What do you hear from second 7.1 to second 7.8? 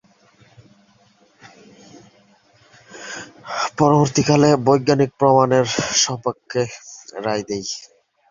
রায় দেয়।